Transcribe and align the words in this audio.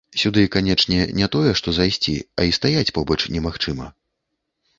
Сюды, 0.19 0.43
канечне, 0.55 0.97
не 1.19 1.27
тое, 1.35 1.51
што 1.61 1.69
зайсці, 1.79 2.15
а 2.41 2.47
і 2.49 2.57
стаяць 2.59 2.93
побач 2.97 3.19
немагчыма. 3.37 3.87